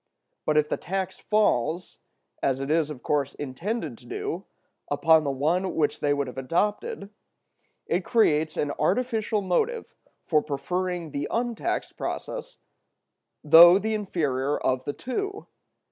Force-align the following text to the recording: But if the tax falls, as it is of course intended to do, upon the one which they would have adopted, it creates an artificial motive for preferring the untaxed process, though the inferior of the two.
But 0.47 0.57
if 0.57 0.67
the 0.67 0.77
tax 0.77 1.19
falls, 1.19 1.99
as 2.41 2.59
it 2.59 2.71
is 2.71 2.89
of 2.89 3.03
course 3.03 3.35
intended 3.35 3.99
to 3.99 4.07
do, 4.07 4.45
upon 4.89 5.23
the 5.23 5.29
one 5.29 5.75
which 5.75 5.99
they 5.99 6.11
would 6.11 6.25
have 6.25 6.39
adopted, 6.39 7.11
it 7.85 8.03
creates 8.03 8.57
an 8.57 8.71
artificial 8.79 9.43
motive 9.43 9.93
for 10.25 10.41
preferring 10.41 11.11
the 11.11 11.27
untaxed 11.29 11.97
process, 11.97 12.57
though 13.43 13.77
the 13.77 13.93
inferior 13.93 14.57
of 14.57 14.85
the 14.85 14.93
two. 14.93 15.45